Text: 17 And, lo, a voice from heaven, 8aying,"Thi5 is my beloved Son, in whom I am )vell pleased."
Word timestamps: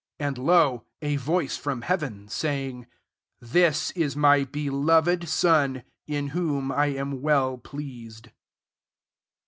17 0.19 0.27
And, 0.41 0.47
lo, 0.49 0.85
a 1.03 1.15
voice 1.17 1.57
from 1.57 1.83
heaven, 1.83 2.25
8aying,"Thi5 2.25 3.91
is 3.95 4.15
my 4.15 4.43
beloved 4.45 5.29
Son, 5.29 5.83
in 6.07 6.29
whom 6.29 6.71
I 6.71 6.87
am 6.87 7.21
)vell 7.21 7.59
pleased." 7.59 8.29